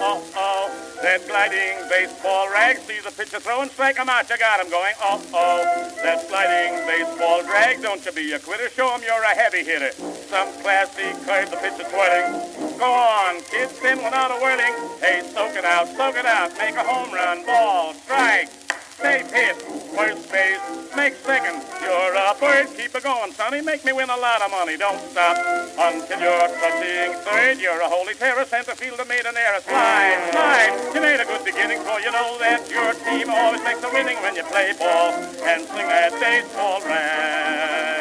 [0.00, 0.84] oh, oh.
[1.02, 4.70] That gliding baseball rag, see the pitcher throw and strike him out, you got him
[4.70, 5.92] going, oh, oh.
[6.02, 9.92] That sliding baseball drag, don't you be a quitter, show him you're a heavy hitter.
[9.92, 12.78] Some classy curve, the pitcher twirling.
[12.78, 14.74] Go on, kids, spin without a whirling.
[15.00, 18.67] Hey, soak it out, soak it out, make a home run, ball, strike.
[18.98, 19.54] Safe hit,
[19.94, 20.58] first base,
[20.96, 21.62] make second.
[21.80, 23.62] You're a bird, keep it going, sonny.
[23.62, 24.76] Make me win a lot of money.
[24.76, 25.38] Don't stop
[25.78, 27.60] until you're touching third.
[27.60, 29.60] You're a holy terror, center fielder made an error.
[29.60, 30.90] Slide, slide.
[30.94, 34.16] You made a good beginning, for you know that your team always makes a winning
[34.18, 35.12] when you play ball
[35.46, 37.97] and swing that baseball rag.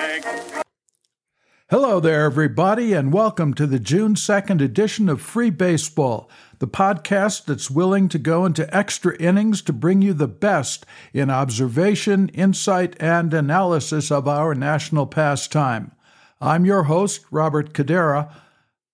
[1.70, 7.43] Hello there, everybody, and welcome to the June 2nd edition of Free Baseball the podcast
[7.43, 12.95] that's willing to go into extra innings to bring you the best in observation, insight,
[13.02, 15.91] and analysis of our national pastime.
[16.40, 18.34] I'm your host, Robert Cadera.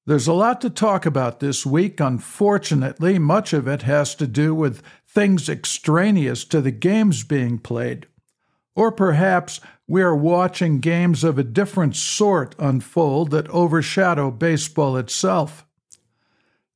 [0.08, 2.00] There's a lot to talk about this week.
[2.00, 8.08] Unfortunately, much of it has to do with things extraneous to the games being played.
[8.76, 15.66] Or perhaps we are watching games of a different sort unfold that overshadow baseball itself.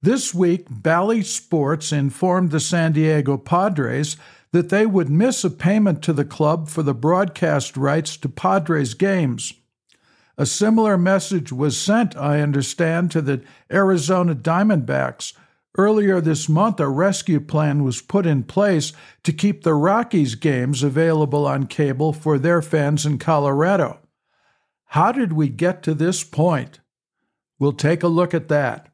[0.01, 4.17] This week, Bally Sports informed the San Diego Padres
[4.51, 8.93] that they would miss a payment to the club for the broadcast rights to Padres
[8.93, 9.53] games.
[10.37, 13.41] A similar message was sent, I understand, to the
[13.71, 15.33] Arizona Diamondbacks.
[15.77, 20.81] Earlier this month, a rescue plan was put in place to keep the Rockies games
[20.81, 23.99] available on cable for their fans in Colorado.
[24.85, 26.79] How did we get to this point?
[27.59, 28.91] We'll take a look at that.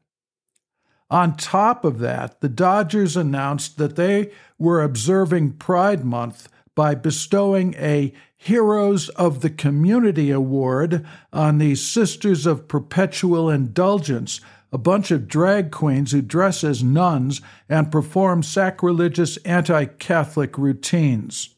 [1.10, 7.74] On top of that, the Dodgers announced that they were observing Pride Month by bestowing
[7.74, 14.40] a Heroes of the Community Award on the Sisters of Perpetual Indulgence,
[14.74, 21.54] a bunch of drag queens who dress as nuns and perform sacrilegious anti Catholic routines.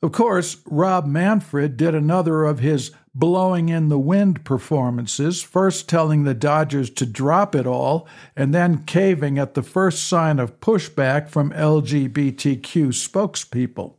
[0.00, 6.22] Of course, Rob Manfred did another of his blowing in the wind performances, first telling
[6.22, 11.28] the Dodgers to drop it all and then caving at the first sign of pushback
[11.28, 13.96] from LGBTQ spokespeople.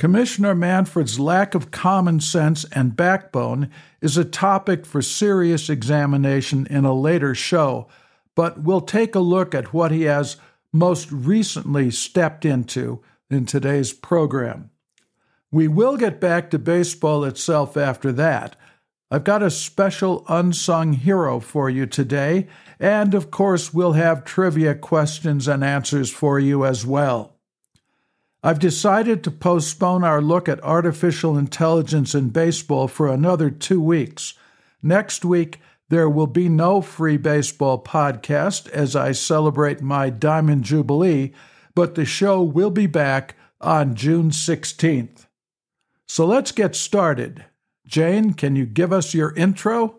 [0.00, 6.86] Commissioner Manfred's lack of common sense and backbone is a topic for serious examination in
[6.86, 7.86] a later show,
[8.34, 10.38] but we'll take a look at what he has
[10.72, 14.70] most recently stepped into in today's program.
[15.50, 18.56] We will get back to baseball itself after that.
[19.10, 22.46] I've got a special unsung hero for you today,
[22.78, 27.36] and of course, we'll have trivia questions and answers for you as well.
[28.42, 34.34] I've decided to postpone our look at artificial intelligence in baseball for another two weeks.
[34.82, 41.34] Next week, there will be no free baseball podcast as I celebrate my Diamond Jubilee
[41.74, 45.26] but the show will be back on June 16th.
[46.08, 47.44] So let's get started.
[47.86, 49.96] Jane, can you give us your intro?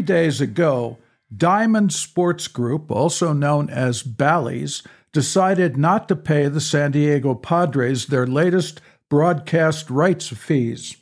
[0.00, 0.96] Three days ago,
[1.36, 8.06] Diamond Sports Group, also known as Bally's, decided not to pay the San Diego Padres
[8.06, 8.80] their latest
[9.10, 10.96] broadcast rights fees.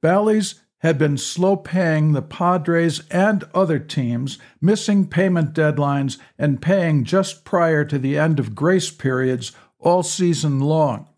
[0.00, 7.02] Bally's had been slow paying the Padres and other teams, missing payment deadlines and paying
[7.02, 9.50] just prior to the end of grace periods
[9.80, 11.08] all season long.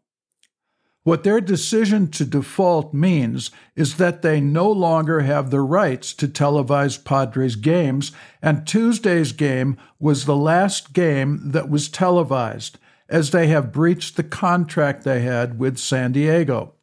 [1.03, 6.29] What their decision to default means is that they no longer have the rights to
[6.29, 8.12] televise Padres games,
[8.43, 14.23] and Tuesday's game was the last game that was televised, as they have breached the
[14.23, 16.75] contract they had with San Diego.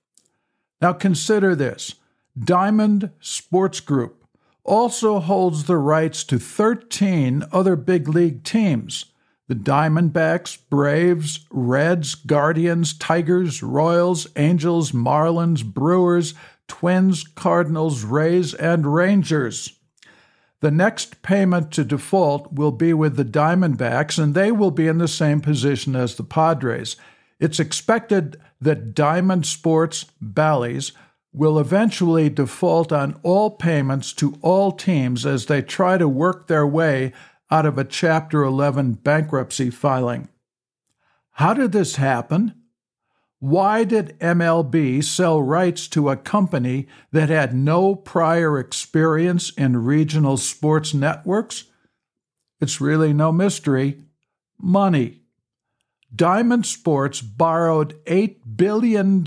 [0.82, 1.94] Now consider this
[2.38, 4.24] Diamond Sports Group
[4.64, 9.06] also holds the rights to 13 other big league teams
[9.48, 16.34] the Diamondbacks, Braves, Reds, Guardians, Tigers, Royals, Angels, Marlins, Brewers,
[16.68, 19.74] Twins, Cardinals, Rays, and Rangers.
[20.60, 24.98] The next payment to default will be with the Diamondbacks, and they will be in
[24.98, 26.98] the same position as the Padres.
[27.40, 30.92] It's expected that Diamond Sports Bally's
[31.32, 36.66] will eventually default on all payments to all teams as they try to work their
[36.66, 37.14] way
[37.50, 40.30] out of a Chapter 11 bankruptcy filing.
[41.32, 42.54] How did this happen?
[43.40, 50.38] Why did MLB sell rights to a company that had no prior experience in regional
[50.38, 51.66] sports networks?
[52.60, 54.02] It's really no mystery.
[54.60, 55.22] Money.
[56.16, 59.24] Diamond Sports borrowed $8 billion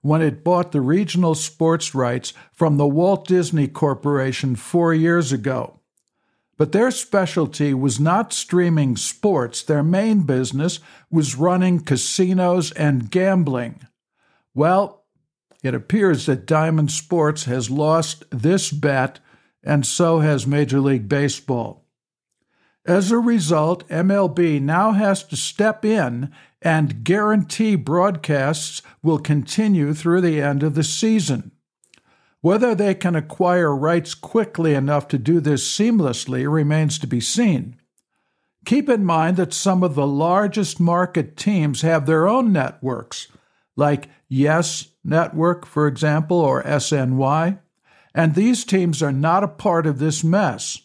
[0.00, 5.81] when it bought the regional sports rights from the Walt Disney Corporation four years ago.
[6.62, 10.78] But their specialty was not streaming sports, their main business
[11.10, 13.84] was running casinos and gambling.
[14.54, 15.04] Well,
[15.64, 19.18] it appears that Diamond Sports has lost this bet,
[19.64, 21.84] and so has Major League Baseball.
[22.86, 30.20] As a result, MLB now has to step in and guarantee broadcasts will continue through
[30.20, 31.50] the end of the season.
[32.42, 37.76] Whether they can acquire rights quickly enough to do this seamlessly remains to be seen.
[38.64, 43.28] Keep in mind that some of the largest market teams have their own networks,
[43.76, 47.58] like Yes Network, for example, or SNY,
[48.14, 50.82] and these teams are not a part of this mess.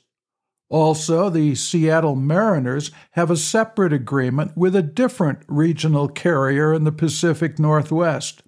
[0.70, 6.92] Also, the Seattle Mariners have a separate agreement with a different regional carrier in the
[6.92, 8.44] Pacific Northwest.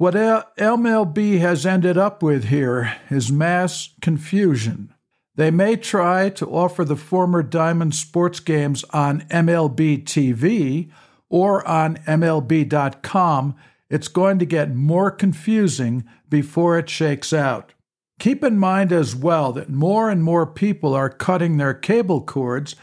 [0.00, 4.94] What MLB has ended up with here is mass confusion.
[5.34, 10.90] They may try to offer the former Diamond sports games on MLB TV
[11.28, 13.54] or on MLB.com.
[13.90, 17.74] It's going to get more confusing before it shakes out.
[18.18, 22.74] Keep in mind as well that more and more people are cutting their cable cords,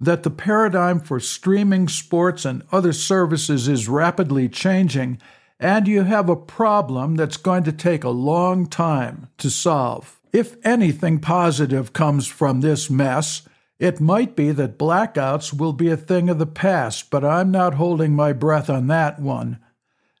[0.00, 5.20] that the paradigm for streaming sports and other services is rapidly changing,
[5.58, 10.20] and you have a problem that's going to take a long time to solve.
[10.32, 13.42] If anything positive comes from this mess,
[13.78, 17.74] it might be that blackouts will be a thing of the past, but I'm not
[17.74, 19.58] holding my breath on that one.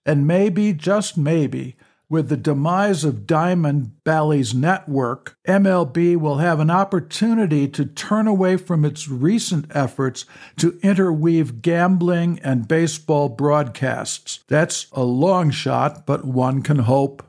[0.04, 1.76] And maybe, just maybe,
[2.08, 8.56] with the demise of Diamond Bally's network, MLB will have an opportunity to turn away
[8.56, 10.24] from its recent efforts
[10.56, 14.40] to interweave gambling and baseball broadcasts.
[14.46, 17.24] That's a long shot, but one can hope.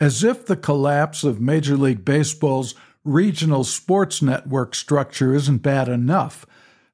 [0.00, 6.46] As if the collapse of Major League Baseball's regional sports network structure isn't bad enough.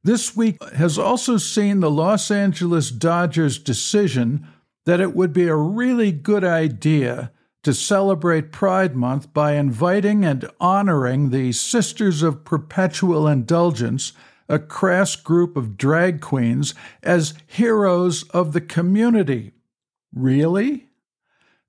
[0.02, 4.46] This week has also seen the Los Angeles Dodgers' decision
[4.86, 7.32] that it would be a really good idea
[7.62, 14.14] to celebrate Pride Month by inviting and honoring the Sisters of Perpetual Indulgence,
[14.48, 19.52] a crass group of drag queens, as heroes of the community.
[20.14, 20.89] Really?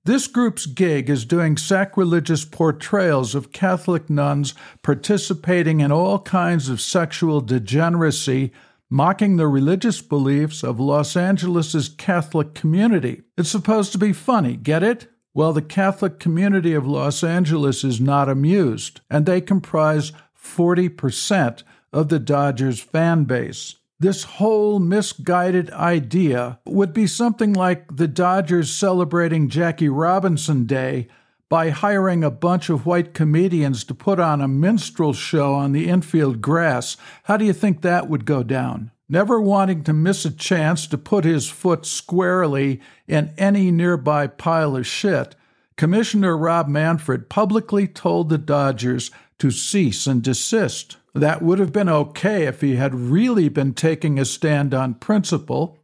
[0.04, 4.52] This group's gig is doing sacrilegious portrayals of Catholic nuns
[4.82, 8.50] participating in all kinds of sexual degeneracy,
[8.90, 13.22] mocking the religious beliefs of Los Angeles' Catholic community.
[13.38, 15.06] It's supposed to be funny, get it?
[15.34, 21.62] Well, the Catholic community of Los Angeles is not amused, and they comprise 40%
[21.92, 28.70] of the Dodgers fan base this whole misguided idea would be something like the Dodgers
[28.70, 31.06] celebrating Jackie Robinson Day
[31.48, 35.88] by hiring a bunch of white comedians to put on a minstrel show on the
[35.88, 36.96] infield grass.
[37.24, 38.90] How do you think that would go down?
[39.08, 44.76] Never wanting to miss a chance to put his foot squarely in any nearby pile
[44.76, 45.36] of shit,
[45.76, 50.96] Commissioner Rob Manfred publicly told the Dodgers to cease and desist.
[51.14, 55.78] That would have been okay if he had really been taking a stand on principle,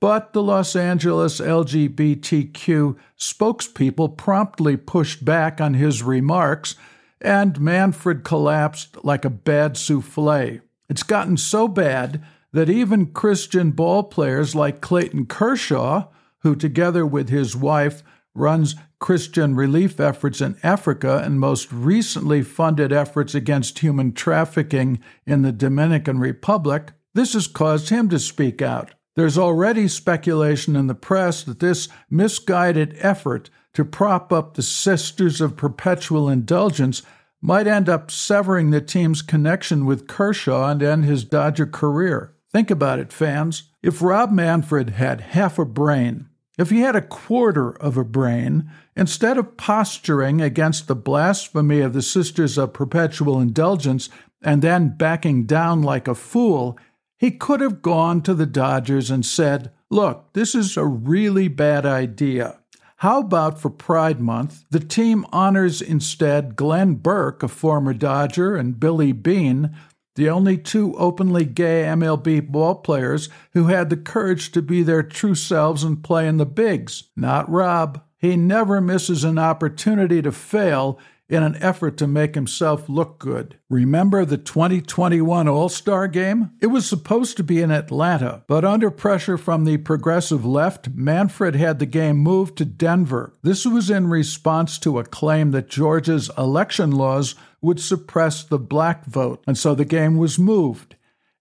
[0.00, 6.76] but the Los Angeles LGBTQ spokespeople promptly pushed back on his remarks,
[7.20, 10.60] and Manfred collapsed like a bad souffle.
[10.88, 16.08] It's gotten so bad that even Christian ball players like Clayton Kershaw,
[16.40, 18.02] who together with his wife
[18.34, 25.42] runs Christian relief efforts in Africa and most recently funded efforts against human trafficking in
[25.42, 28.94] the Dominican Republic, this has caused him to speak out.
[29.14, 35.40] There's already speculation in the press that this misguided effort to prop up the Sisters
[35.40, 37.02] of Perpetual Indulgence
[37.40, 42.34] might end up severing the team's connection with Kershaw and end his Dodger career.
[42.52, 43.64] Think about it, fans.
[43.82, 48.70] If Rob Manfred had half a brain, if he had a quarter of a brain,
[48.96, 54.08] instead of posturing against the blasphemy of the Sisters of Perpetual Indulgence
[54.42, 56.78] and then backing down like a fool,
[57.18, 61.86] he could have gone to the Dodgers and said, Look, this is a really bad
[61.86, 62.58] idea.
[63.00, 68.80] How about for Pride Month, the team honors instead Glenn Burke, a former Dodger, and
[68.80, 69.76] Billy Bean,
[70.16, 75.34] the only two openly gay MLB ballplayers who had the courage to be their true
[75.34, 77.04] selves and play in the bigs.
[77.14, 78.02] Not Rob.
[78.18, 83.58] He never misses an opportunity to fail in an effort to make himself look good.
[83.68, 86.52] Remember the 2021 All Star game?
[86.60, 91.56] It was supposed to be in Atlanta, but under pressure from the progressive left, Manfred
[91.56, 93.32] had the game moved to Denver.
[93.42, 99.04] This was in response to a claim that Georgia's election laws would suppress the black
[99.06, 100.94] vote, and so the game was moved.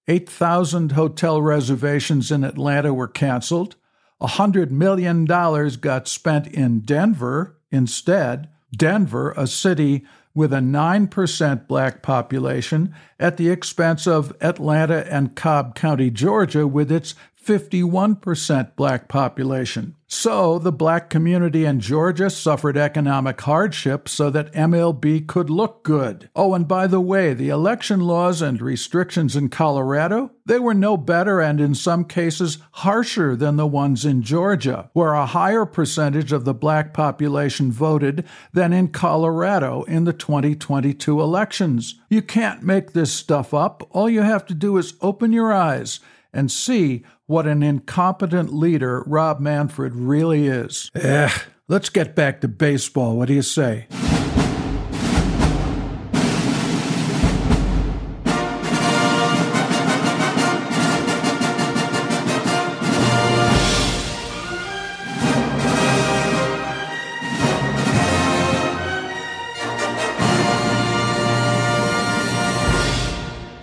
[0.08, 3.76] 8,000 hotel reservations in Atlanta were canceled.
[4.22, 8.50] $100 million got spent in Denver instead.
[8.76, 15.76] Denver, a city with a 9% black population, at the expense of Atlanta and Cobb
[15.76, 17.16] County, Georgia, with its
[17.46, 19.96] 51% black population.
[20.08, 26.30] So the black community in Georgia suffered economic hardship so that MLB could look good.
[26.36, 30.96] Oh, and by the way, the election laws and restrictions in Colorado, they were no
[30.96, 36.32] better and in some cases harsher than the ones in Georgia, where a higher percentage
[36.32, 41.96] of the black population voted than in Colorado in the 2022 elections.
[42.10, 43.88] You can't make this stuff up.
[43.92, 46.00] All you have to do is open your eyes
[46.36, 50.92] and see what an incompetent leader Rob Manfred really is.
[50.94, 51.32] Eh,
[51.68, 53.18] let's get back to baseball.
[53.18, 53.88] What do you say?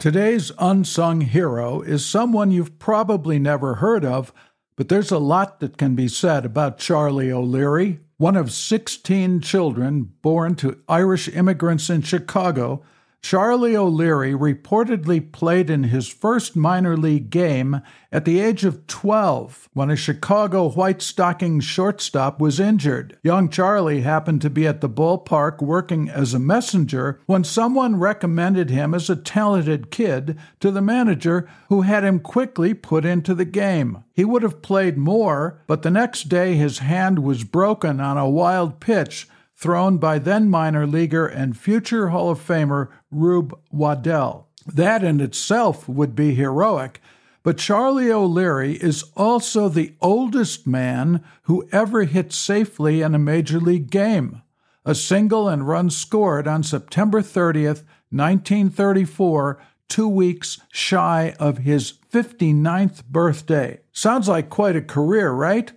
[0.02, 4.32] Today's unsung hero is someone you've probably never heard of,
[4.74, 10.12] but there's a lot that can be said about Charlie O'Leary, one of 16 children
[10.20, 12.82] born to Irish immigrants in Chicago
[13.22, 19.70] Charlie O'Leary reportedly played in his first minor league game at the age of 12
[19.72, 23.16] when a Chicago White Stockings shortstop was injured.
[23.22, 28.70] Young Charlie happened to be at the ballpark working as a messenger when someone recommended
[28.70, 33.44] him as a talented kid to the manager who had him quickly put into the
[33.44, 34.02] game.
[34.12, 38.28] He would have played more, but the next day his hand was broken on a
[38.28, 39.28] wild pitch
[39.62, 44.48] thrown by then minor leaguer and future Hall of Famer Rube Waddell.
[44.66, 47.00] That in itself would be heroic,
[47.44, 53.60] but Charlie O'Leary is also the oldest man who ever hit safely in a major
[53.60, 54.42] league game.
[54.84, 63.04] A single and run scored on September 30th, 1934, two weeks shy of his 59th
[63.04, 63.78] birthday.
[63.92, 65.70] Sounds like quite a career, right?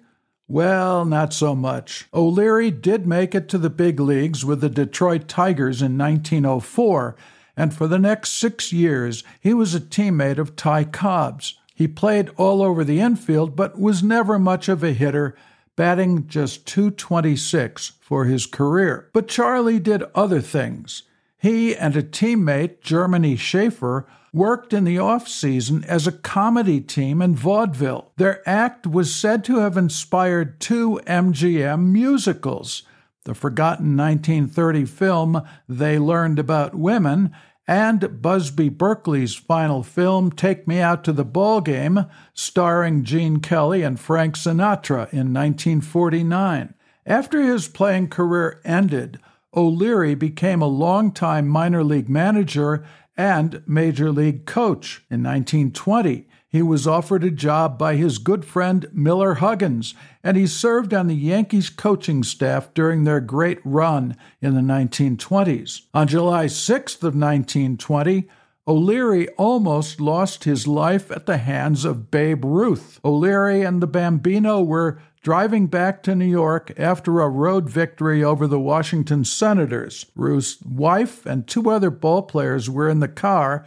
[0.48, 2.08] Well, not so much.
[2.14, 7.16] O'Leary did make it to the big leagues with the Detroit Tigers in 1904,
[7.58, 11.58] and for the next six years he was a teammate of Ty Cobb's.
[11.74, 15.36] He played all over the infield, but was never much of a hitter,
[15.76, 19.10] batting just 226 for his career.
[19.14, 21.04] But Charlie did other things.
[21.40, 27.22] He and a teammate, Germany Schaefer, worked in the off season as a comedy team
[27.22, 28.12] in vaudeville.
[28.18, 32.84] Their act was said to have inspired two MGM musicals
[33.24, 37.32] the forgotten 1930 film They Learned About Women
[37.68, 43.82] and Busby Berkeley's final film Take Me Out to the Ball Game, starring Gene Kelly
[43.82, 46.76] and Frank Sinatra in 1949.
[47.08, 49.20] After his playing career ended,
[49.56, 52.86] O'Leary became a longtime minor league manager
[53.18, 55.04] and major league coach.
[55.10, 59.94] In 1920, he was offered a job by his good friend Miller Huggins,
[60.24, 65.82] and he served on the Yankees coaching staff during their great run in the 1920s.
[65.94, 68.30] On July 6th of 1920,
[68.68, 73.00] O'Leary almost lost his life at the hands of Babe Ruth.
[73.06, 78.46] O'Leary and the Bambino were driving back to New York after a road victory over
[78.46, 80.06] the Washington Senators.
[80.16, 83.66] Ruth's wife and two other ballplayers were in the car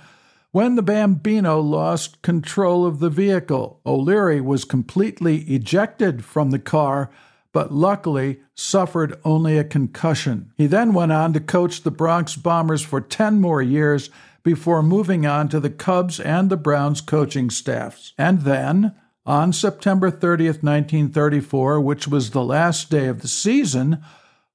[0.52, 3.80] when the Bambino lost control of the vehicle.
[3.84, 7.10] O'Leary was completely ejected from the car
[7.50, 10.52] but luckily suffered only a concussion.
[10.56, 14.10] He then went on to coach the Bronx Bombers for 10 more years
[14.44, 18.12] before moving on to the Cubs and the Browns coaching staffs.
[18.16, 18.94] And then,
[19.28, 24.02] on September 30th, 1934, which was the last day of the season,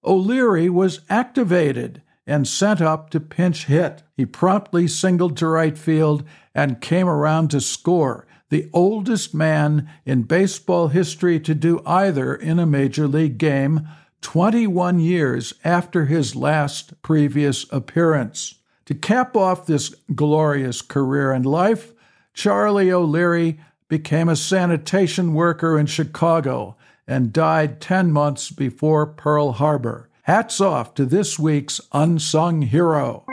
[0.03, 4.01] O'Leary was activated and sent up to pinch hit.
[4.17, 6.23] He promptly singled to right field
[6.55, 8.25] and came around to score.
[8.49, 13.87] the oldest man in baseball history to do either in a major league game,
[14.21, 18.55] 21 years after his last previous appearance.
[18.85, 21.93] To cap off this glorious career and life,
[22.35, 23.59] Charlie O'Leary
[23.93, 30.09] became a sanitation worker in Chicago and died 10 months before Pearl Harbor.
[30.23, 33.23] Hats off to this week's unsung hero.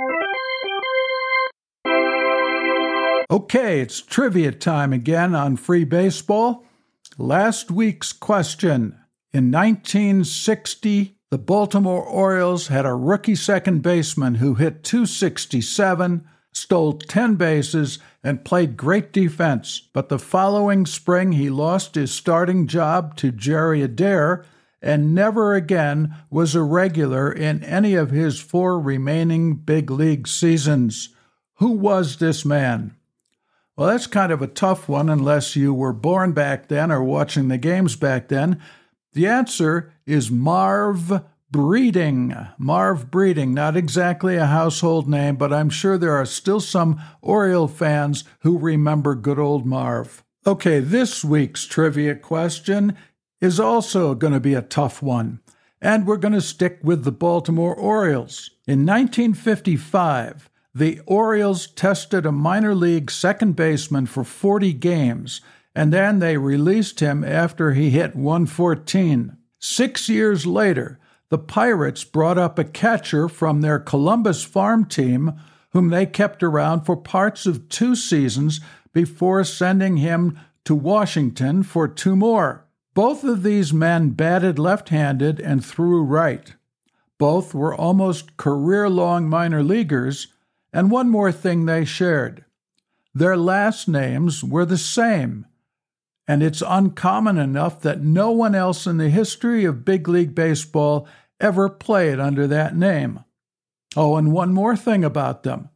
[3.30, 6.66] Okay, it's trivia time again on free baseball.
[7.16, 9.00] Last week's question.
[9.32, 17.36] In 1960, the Baltimore Orioles had a rookie second baseman who hit 267, stole 10
[17.36, 19.88] bases, and played great defense.
[19.92, 24.44] But the following spring, he lost his starting job to Jerry Adair
[24.82, 31.10] and never again was a regular in any of his four remaining big league seasons.
[31.54, 32.96] Who was this man?
[33.76, 37.48] Well, that's kind of a tough one unless you were born back then or watching
[37.48, 38.60] the games back then.
[39.12, 42.34] The answer is Marv Breeding.
[42.58, 47.68] Marv Breeding, not exactly a household name, but I'm sure there are still some Oriole
[47.68, 50.22] fans who remember good old Marv.
[50.46, 52.96] Okay, this week's trivia question
[53.40, 55.40] is also going to be a tough one,
[55.80, 58.50] and we're going to stick with the Baltimore Orioles.
[58.66, 65.40] In 1955, the Orioles tested a minor league second baseman for 40 games
[65.74, 69.36] and then they released him after he hit 114.
[69.58, 70.99] Six years later,
[71.30, 75.32] the Pirates brought up a catcher from their Columbus farm team,
[75.70, 78.60] whom they kept around for parts of two seasons
[78.92, 82.66] before sending him to Washington for two more.
[82.94, 86.54] Both of these men batted left handed and threw right.
[87.18, 90.28] Both were almost career long minor leaguers,
[90.72, 92.44] and one more thing they shared
[93.14, 95.46] their last names were the same
[96.30, 101.08] and it's uncommon enough that no one else in the history of big league baseball
[101.40, 103.24] ever played under that name.
[103.96, 105.70] Oh, and one more thing about them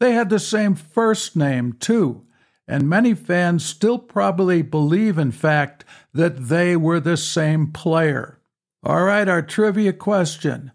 [0.00, 2.26] they had the same first name, too,
[2.66, 8.40] and many fans still probably believe, in fact, that they were the same player.
[8.82, 10.72] All right, our trivia question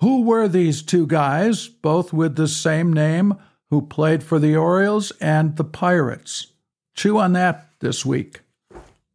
[0.00, 3.36] Who were these two guys, both with the same name,
[3.70, 6.48] who played for the Orioles and the Pirates?
[6.94, 8.43] Chew on that this week.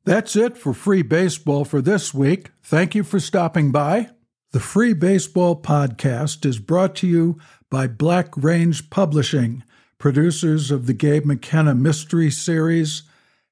[0.10, 2.50] That's it for Free Baseball for this week.
[2.64, 4.10] Thank you for stopping by.
[4.54, 7.38] The Free Baseball Podcast is brought to you
[7.70, 9.64] by Black Range Publishing,
[10.00, 13.04] producers of the Gabe McKenna Mystery Series